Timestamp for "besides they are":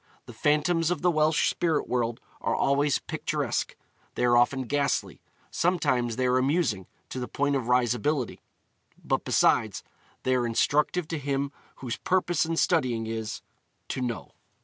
9.23-10.47